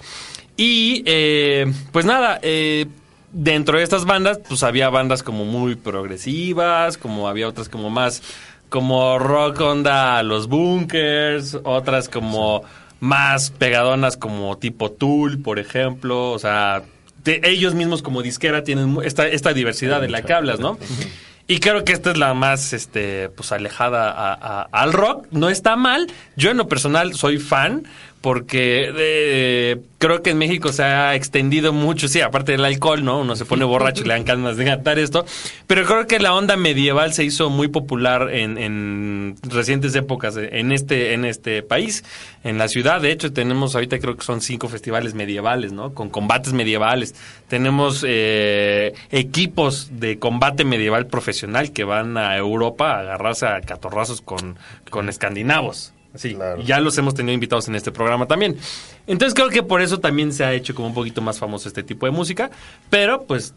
Y 0.58 1.04
eh, 1.06 1.72
pues 1.92 2.06
nada, 2.06 2.40
eh, 2.42 2.88
dentro 3.32 3.78
de 3.78 3.84
estas 3.84 4.06
bandas, 4.06 4.40
pues 4.48 4.64
había 4.64 4.90
bandas 4.90 5.24
como 5.24 5.46
muy 5.46 5.76
progresivas, 5.76 6.98
como 6.98 7.28
había 7.28 7.48
otras 7.48 7.70
como 7.70 7.90
más, 7.90 8.22
como 8.70 9.20
rock 9.20 9.62
onda 9.62 10.22
los 10.24 10.48
bunkers, 10.48 11.58
otras 11.64 12.10
como 12.10 12.64
más 13.00 13.50
pegadonas 13.52 14.18
como 14.18 14.58
tipo 14.58 14.92
Tool, 14.92 15.40
por 15.40 15.60
ejemplo, 15.60 16.32
o 16.32 16.40
sea, 16.40 16.84
ellos 17.26 17.74
mismos 17.74 18.02
como 18.02 18.22
disquera 18.22 18.64
tienen 18.64 18.98
esta, 19.04 19.28
esta 19.28 19.54
diversidad 19.54 20.02
de 20.02 20.10
la 20.10 20.22
que 20.22 20.34
hablas, 20.34 20.60
¿no? 20.60 20.78
Y 21.48 21.60
creo 21.60 21.84
que 21.84 21.92
esta 21.92 22.12
es 22.12 22.18
la 22.18 22.34
más 22.34 22.72
este, 22.72 23.28
pues, 23.30 23.52
alejada 23.52 24.64
al 24.72 24.94
rock. 24.94 25.28
No 25.32 25.50
está 25.50 25.76
mal. 25.76 26.08
Yo 26.38 26.52
en 26.52 26.58
lo 26.58 26.70
personal 26.70 27.14
soy 27.14 27.40
fan 27.40 27.84
porque 28.22 28.92
eh, 28.96 29.82
creo 29.98 30.22
que 30.22 30.30
en 30.30 30.38
México 30.38 30.72
se 30.72 30.84
ha 30.84 31.16
extendido 31.16 31.74
mucho, 31.74 32.08
sí, 32.08 32.22
aparte 32.22 32.52
del 32.52 32.64
alcohol, 32.64 33.04
¿no? 33.04 33.20
Uno 33.20 33.36
se 33.36 33.46
pone 33.46 33.66
borracho 33.66 34.04
y 34.04 34.08
le 34.08 34.14
dan 34.14 34.26
ganas 34.26 34.58
de 34.58 34.66
cantar 34.66 35.00
esto. 35.00 35.26
Pero 35.66 35.86
creo 35.86 36.06
que 36.06 36.20
la 36.20 36.36
onda 36.36 36.56
medieval 36.56 37.14
se 37.14 37.24
hizo 37.24 37.50
muy 37.50 37.68
popular 37.68 38.30
en, 38.32 38.60
en 38.60 39.36
recientes 39.42 39.96
épocas 39.96 40.38
en 40.38 40.72
este, 40.72 41.14
en 41.14 41.26
este 41.26 41.64
país, 41.64 42.04
en 42.44 42.60
la 42.60 42.68
ciudad. 42.68 43.02
De 43.02 43.12
hecho, 43.12 43.34
tenemos 43.34 43.74
ahorita 43.74 43.98
creo 43.98 44.16
que 44.16 44.24
son 44.24 44.42
cinco 44.42 44.70
festivales 44.70 45.16
medievales, 45.16 45.72
¿no? 45.72 45.96
Con 45.96 46.10
combates 46.10 46.54
medievales. 46.54 47.16
Tenemos 47.48 48.06
eh, 48.08 48.94
equipos 49.10 49.90
de 50.00 50.20
combate 50.20 50.64
medieval 50.64 51.08
profesional 51.08 51.72
que 51.72 51.84
van 51.86 52.18
a 52.18 52.38
Europa 52.38 52.92
a 52.92 53.00
agarrarse 53.00 53.48
a 53.48 53.62
catorrazos 53.62 54.22
con, 54.22 54.58
con 54.92 55.10
escandinavos. 55.10 55.94
Sí, 56.16 56.36
Claro. 56.36 56.62
ya 56.62 56.80
los 56.80 56.98
hemos 56.98 57.14
tenido 57.14 57.34
invitados 57.34 57.68
en 57.68 57.76
este 57.76 57.92
programa 57.92 58.28
también. 58.28 58.58
Entonces 59.08 59.34
creo 59.34 59.50
que 59.50 59.64
por 59.64 59.82
eso 59.82 60.00
también 60.00 60.34
se 60.34 60.44
ha 60.44 60.54
hecho 60.54 60.76
como 60.76 60.88
un 60.88 60.94
poquito 60.94 61.22
más 61.22 61.40
famoso 61.40 61.68
este 61.68 61.84
tipo 61.84 62.06
de 62.06 62.12
música. 62.12 62.52
Pero 62.90 63.24
pues, 63.24 63.54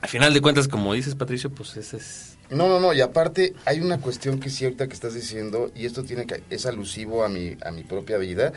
al 0.00 0.08
final 0.08 0.32
de 0.32 0.40
cuentas, 0.40 0.68
como 0.68 0.94
dices 0.94 1.14
Patricio, 1.14 1.50
pues 1.50 1.76
ese 1.76 1.96
es... 1.96 2.36
No, 2.50 2.68
no, 2.68 2.80
no, 2.80 2.92
y 2.92 3.00
aparte 3.00 3.54
hay 3.64 3.80
una 3.80 3.98
cuestión 3.98 4.40
que 4.40 4.48
es 4.48 4.56
cierta 4.56 4.88
que 4.88 4.94
estás 4.94 5.14
diciendo, 5.14 5.70
y 5.76 5.86
esto 5.86 6.02
tiene 6.02 6.26
que, 6.26 6.42
es 6.50 6.66
alusivo 6.66 7.22
a 7.24 7.28
mi, 7.28 7.56
a 7.64 7.70
mi 7.70 7.84
propia 7.84 8.18
vida, 8.18 8.52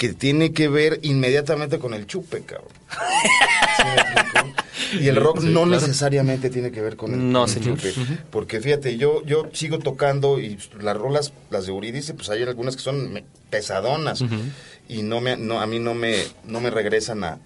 que 0.00 0.14
tiene 0.14 0.54
que 0.54 0.66
ver 0.68 0.98
inmediatamente 1.02 1.78
con 1.78 1.92
el 1.92 2.06
chupe, 2.06 2.40
cabrón. 2.40 2.68
Y 4.98 5.08
el 5.08 5.16
rock 5.16 5.40
Sí, 5.40 5.46
no 5.48 5.64
claro. 5.64 5.78
necesariamente 5.82 6.48
tiene 6.48 6.70
que 6.72 6.80
ver 6.80 6.96
con 6.96 7.12
el, 7.12 7.30
No, 7.30 7.44
el 7.44 7.50
señor. 7.50 7.76
chupe. 7.76 7.92
Porque 8.30 8.60
fíjate, 8.62 8.96
yo, 8.96 9.22
yo 9.26 9.50
sigo 9.52 9.78
tocando 9.78 10.40
y 10.40 10.56
las 10.80 10.96
rolas, 10.96 11.34
las 11.50 11.66
de 11.66 11.72
Uridice, 11.72 12.14
pues 12.14 12.30
hay 12.30 12.42
algunas 12.44 12.76
que 12.76 12.82
son 12.82 13.22
pesadonas. 13.50 14.24
Y 14.88 15.02
no 15.02 15.20
me, 15.20 15.36
no, 15.36 15.60
a 15.60 15.66
mí 15.66 15.78
no 15.78 15.92
me, 15.92 16.16
no 16.46 16.62
me 16.62 16.70
regresan 16.70 17.22
a, 17.22 17.38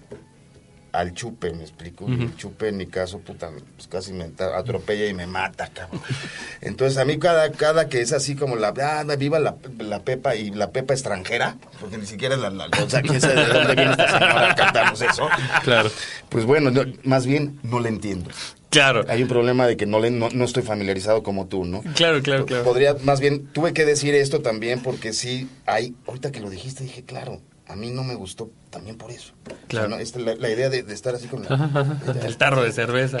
al 0.99 1.13
chupe, 1.13 1.51
me 1.53 1.61
explico. 1.63 2.05
Y 2.09 2.13
el 2.13 2.35
chupe 2.37 2.69
en 2.69 2.77
mi 2.77 2.87
caso, 2.87 3.19
puta, 3.19 3.49
pues 3.75 3.87
casi 3.87 4.13
me 4.13 4.29
atropella 4.55 5.05
y 5.07 5.13
me 5.13 5.27
mata, 5.27 5.69
cabrón. 5.73 6.01
Entonces 6.61 6.97
a 6.97 7.05
mí 7.05 7.17
cada, 7.19 7.51
cada 7.51 7.89
que 7.89 8.01
es 8.01 8.11
así 8.13 8.35
como 8.35 8.55
la, 8.55 8.73
ah, 8.81 9.03
viva 9.17 9.39
la, 9.39 9.55
la 9.79 9.99
pepa 9.99 10.35
y 10.35 10.51
la 10.51 10.71
pepa 10.71 10.93
extranjera, 10.93 11.57
porque 11.79 11.97
ni 11.97 12.05
siquiera 12.05 12.37
la, 12.37 12.49
la- 12.49 12.69
o 12.83 12.89
sea, 12.89 13.01
quién 13.01 13.19
sabe 13.21 13.35
de 13.45 13.53
dónde 13.53 13.75
viene 13.75 13.91
esta 13.91 14.07
señora 14.07 14.51
a 14.51 14.55
cantarnos 14.55 15.01
eso. 15.01 15.27
Claro. 15.63 15.89
Pues 16.29 16.45
bueno, 16.45 16.71
no- 16.71 16.85
más 17.03 17.25
bien 17.25 17.59
no 17.63 17.79
le 17.79 17.89
entiendo. 17.89 18.29
Claro, 18.69 19.05
Hay 19.07 19.21
un 19.23 19.29
problema 19.29 19.67
de 19.67 19.77
que 19.77 19.85
no, 19.85 20.01
le, 20.01 20.11
no, 20.11 20.27
no 20.33 20.43
estoy 20.43 20.61
familiarizado 20.61 21.23
como 21.23 21.45
tú, 21.47 21.63
¿no? 21.63 21.81
claro, 21.95 22.21
claro, 22.21 22.45
claro. 22.45 22.65
Podría, 22.65 22.93
más 23.03 23.21
bien, 23.21 23.45
tuve 23.47 23.71
que 23.73 23.85
decir 23.85 24.13
esto 24.15 24.41
también 24.41 24.81
porque 24.83 25.13
sí, 25.13 25.47
hay, 25.65 25.95
ahorita 26.05 26.33
que 26.33 26.41
lo 26.41 26.49
dijiste, 26.49 26.83
dije, 26.83 27.03
claro, 27.05 27.39
a 27.67 27.75
mí 27.75 27.89
no 27.91 28.03
me 28.03 28.13
gustó 28.15 28.51
también 28.69 28.97
por 28.97 29.11
eso. 29.11 29.33
Claro. 29.67 29.87
O 29.87 29.89
sea, 29.89 29.97
¿no? 29.97 30.03
Esta, 30.03 30.19
la, 30.19 30.35
la 30.35 30.49
idea 30.49 30.69
de, 30.69 30.83
de 30.83 30.93
estar 30.93 31.15
así 31.15 31.27
con 31.27 31.43
la... 31.43 31.99
El 32.25 32.37
tarro 32.37 32.63
de 32.63 32.71
cerveza. 32.71 33.19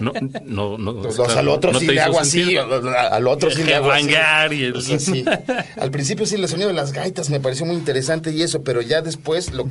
No, 0.00 0.12
no, 0.44 0.76
no. 0.78 1.02
Pues, 1.02 1.16
claro, 1.16 1.38
al 1.38 1.48
otro 1.48 1.72
no 1.72 1.78
sí 1.80 1.86
le 1.86 2.00
hago 2.00 2.20
así, 2.20 2.56
al 2.56 3.26
otro 3.26 3.50
sí 3.50 3.62
le 3.64 3.74
hago 3.74 3.90
así. 3.92 4.10
Y 4.52 4.64
el- 4.64 4.76
O 4.76 4.80
sea, 4.80 4.98
sí. 4.98 5.24
Al 5.80 5.90
principio 5.90 6.26
sí, 6.26 6.34
el 6.36 6.48
sonido 6.48 6.68
de 6.68 6.74
las 6.74 6.92
gaitas 6.92 7.30
me 7.30 7.40
pareció 7.40 7.64
muy 7.66 7.76
interesante 7.76 8.30
y 8.32 8.42
eso, 8.42 8.62
pero 8.62 8.82
ya 8.82 9.00
después 9.02 9.52
lo 9.52 9.66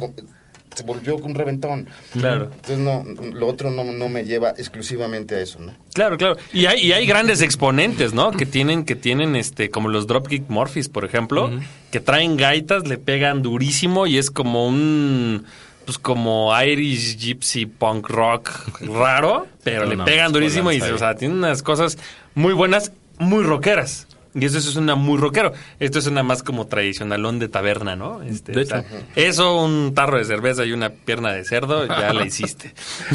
se 0.80 0.86
volvió 0.86 1.18
un 1.18 1.36
reventón. 1.36 1.88
Claro. 2.14 2.46
Entonces 2.46 2.78
no, 2.80 3.04
lo 3.34 3.48
otro 3.48 3.70
no, 3.70 3.84
no 3.84 4.10
me 4.10 4.24
lleva 4.24 4.52
exclusivamente 4.52 5.36
a 5.36 5.42
eso, 5.42 5.60
¿no? 5.60 5.74
Claro, 5.94 6.18
claro. 6.18 6.38
Y 6.54 6.66
hay, 6.66 6.80
y 6.80 6.94
hay 6.94 7.06
grandes 7.06 7.42
exponentes, 7.42 8.14
¿no? 8.14 8.32
Que 8.32 8.46
tienen, 8.46 8.86
que 8.86 8.96
tienen, 8.96 9.36
este, 9.36 9.70
como 9.70 9.90
los 9.90 10.08
Dropkick 10.08 10.50
Murphys, 10.50 10.88
por 10.88 11.04
ejemplo, 11.04 11.52
que 11.92 12.00
traen 12.00 12.38
gaitas, 12.38 12.88
le 12.88 12.98
pegan 12.98 13.42
durísimo 13.42 14.08
y 14.08 14.18
es 14.18 14.32
como 14.32 14.68
un, 14.68 15.46
pues 15.86 15.98
como 15.98 16.54
Irish 16.62 17.18
Gypsy 17.18 17.66
Punk 17.66 18.08
Rock 18.10 18.50
raro, 18.82 19.48
pero 19.64 19.84
No, 19.84 19.90
le 19.90 19.96
no, 19.98 20.06
pegan 20.06 20.32
durísimo 20.32 20.72
y, 20.72 20.80
o 20.82 20.98
sea, 20.98 21.16
tienen 21.16 21.40
unas 21.40 21.62
cosas 21.62 21.98
muy 22.36 22.54
buenas, 22.54 22.94
muy 23.18 23.44
rockeras. 23.44 24.08
Y 24.36 24.46
eso, 24.46 24.58
eso 24.60 24.70
es 24.70 24.76
una 24.76 24.96
muy 24.96 25.18
rockero. 25.18 25.54
Esto 25.80 26.00
es 26.00 26.08
una 26.08 26.22
más 26.24 26.44
como 26.44 26.68
tradicionalón 26.68 27.40
de 27.40 27.48
taberna, 27.48 27.96
¿no? 27.96 28.22
Este, 28.22 28.52
De 28.52 28.62
o 28.62 28.66
sea, 28.66 28.80
hecho. 28.80 28.88
eso, 29.16 29.64
un 29.64 29.94
tarro 29.96 30.18
de 30.18 30.26
cerveza 30.26 30.66
y 30.66 30.72
una 30.72 30.90
pierna 30.90 31.32
de 31.32 31.44
cerdo, 31.44 31.88
ya 31.88 32.14
la 32.14 32.26
hiciste. 32.26 32.74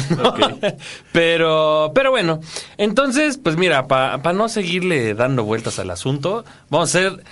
Pero, 1.11 1.91
pero 1.95 2.11
bueno, 2.11 2.39
entonces, 2.77 3.37
pues 3.37 3.55
mira, 3.57 3.87
para 3.87 4.33
no 4.33 4.49
seguirle 4.49 5.13
dando 5.13 5.43
vueltas 5.43 5.79
al 5.79 5.89
asunto, 5.89 6.43
vamos 6.69 6.93
a 6.93 6.97
hacer, 6.99 7.23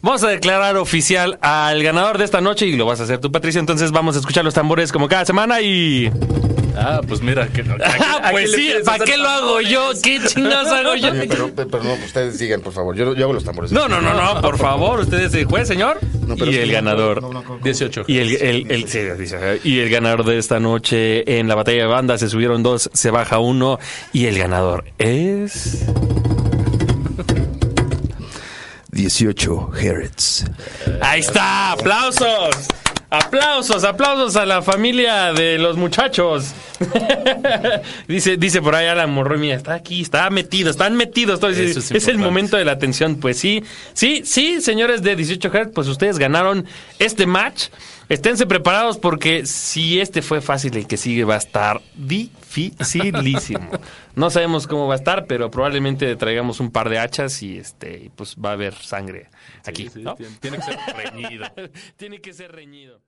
vamos 0.00 0.22
a 0.22 0.28
declarar 0.28 0.76
oficial 0.76 1.38
al 1.42 1.82
ganador 1.82 2.18
de 2.18 2.24
esta 2.24 2.40
noche 2.40 2.66
y 2.66 2.76
lo 2.76 2.86
vas 2.86 3.00
a 3.00 3.04
hacer 3.04 3.18
tú, 3.18 3.32
Patricia. 3.32 3.58
Entonces 3.58 3.90
vamos 3.90 4.16
a 4.16 4.20
escuchar 4.20 4.44
los 4.44 4.54
tambores 4.54 4.92
como 4.92 5.08
cada 5.08 5.24
semana 5.24 5.60
y 5.60 6.10
Ah, 6.76 7.00
pues 7.06 7.20
mira. 7.20 7.46
Que, 7.48 7.62
Ah, 7.84 8.28
pues 8.30 8.52
sí, 8.52 8.72
¿para 8.84 9.04
qué 9.04 9.16
lo 9.16 9.28
hago 9.28 9.60
yo? 9.60 9.90
¿Qué 10.02 10.18
chingados 10.26 10.68
hago 10.68 10.94
yo? 10.96 11.10
Oye, 11.10 11.26
pero, 11.28 11.50
pero 11.54 11.82
no, 11.84 11.92
ustedes 11.94 12.38
digan, 12.38 12.60
por 12.60 12.72
favor. 12.72 12.96
Yo, 12.96 13.14
yo 13.14 13.24
hago 13.24 13.32
los 13.34 13.44
tambores. 13.44 13.72
No, 13.72 13.88
no, 13.88 14.00
no, 14.00 14.14
no, 14.14 14.40
por 14.40 14.56
favor, 14.58 15.00
usted 15.00 15.20
es 15.20 15.34
el 15.34 15.44
juez, 15.44 15.68
señor. 15.68 15.98
No, 16.26 16.36
pero 16.36 16.50
y 16.50 16.56
el 16.56 16.68
no, 16.68 16.74
ganador. 16.74 17.20
no, 17.22 17.32
no, 17.32 17.42
no, 17.42 17.56
no. 17.56 17.64
18. 17.64 18.04
Y 18.06 18.18
el, 18.18 18.36
el, 18.36 18.70
el- 18.70 18.88
sí, 18.88 19.00
dice, 19.18 19.60
y 19.64 19.80
el 19.80 19.90
ganador 19.90 20.24
de 20.24 20.38
esta 20.38 20.60
noche 20.60 21.38
en 21.38 21.48
la 21.48 21.54
batalla 21.54 21.82
de 21.82 21.86
bandas 21.88 22.20
se 22.20 22.28
subieron 22.28 22.62
dos, 22.62 22.88
se 22.92 23.10
baja 23.10 23.38
uno. 23.38 23.78
Y 24.12 24.26
el 24.26 24.38
ganador 24.38 24.84
es. 24.98 25.84
18 28.90 29.70
Hertz. 29.80 30.44
Ahí 31.00 31.20
está, 31.20 31.72
aplausos. 31.72 32.50
Aplausos, 33.12 33.84
aplausos 33.84 34.36
a 34.36 34.46
la 34.46 34.62
familia 34.62 35.34
de 35.34 35.58
los 35.58 35.76
muchachos. 35.76 36.54
dice, 38.08 38.38
dice 38.38 38.62
por 38.62 38.74
ahí 38.74 38.86
Alan 38.86 39.12
Morroy, 39.12 39.38
mira, 39.38 39.54
está 39.54 39.74
aquí, 39.74 40.00
está 40.00 40.30
metido, 40.30 40.70
están 40.70 40.96
metidos. 40.96 41.42
Eso 41.42 41.78
es 41.78 41.90
es 41.90 42.08
el 42.08 42.16
momento 42.16 42.56
de 42.56 42.64
la 42.64 42.72
atención. 42.72 43.16
Pues 43.16 43.38
sí, 43.38 43.62
sí, 43.92 44.22
sí, 44.24 44.62
señores 44.62 45.02
de 45.02 45.14
18 45.14 45.50
Hz, 45.50 45.68
pues 45.74 45.88
ustedes 45.88 46.18
ganaron 46.18 46.64
este 46.98 47.26
match. 47.26 47.66
Esténse 48.08 48.46
preparados 48.46 48.96
porque 48.96 49.44
si 49.44 50.00
este 50.00 50.22
fue 50.22 50.40
fácil, 50.40 50.74
el 50.78 50.86
que 50.86 50.96
sigue 50.96 51.24
va 51.24 51.34
a 51.34 51.38
estar 51.38 51.82
dificilísimo. 51.94 53.68
No 54.14 54.28
sabemos 54.28 54.66
cómo 54.66 54.86
va 54.86 54.92
a 54.92 54.98
estar, 54.98 55.24
pero 55.24 55.50
probablemente 55.50 56.16
traigamos 56.16 56.60
un 56.60 56.70
par 56.70 56.90
de 56.90 56.98
hachas 56.98 57.42
y 57.42 57.56
este, 57.56 58.10
pues 58.14 58.36
va 58.36 58.50
a 58.50 58.52
haber 58.52 58.74
sangre 58.74 59.30
aquí. 59.64 59.84
Sí, 59.84 59.90
sí, 59.94 60.02
¿no? 60.02 60.14
tiene- 60.14 60.36
tiene 60.38 60.56
que 60.58 60.62
ser 60.62 60.76
reñido. 60.96 61.46
Tiene 61.96 62.20
que 62.20 62.32
ser 62.32 62.52
reñido. 62.52 63.02